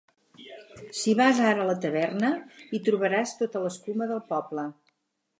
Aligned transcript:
Si 0.99 1.11
vas 1.17 1.41
ara 1.49 1.61
a 1.65 1.67
la 1.67 1.75
taverna, 1.83 2.31
hi 2.73 2.79
trobaràs 2.87 3.33
tota 3.41 3.61
l'escuma 3.67 4.09
del 4.13 4.23
poble. 4.33 4.65